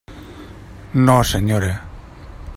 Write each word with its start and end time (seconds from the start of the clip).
No, 1.05 1.21
senyora. 1.33 1.73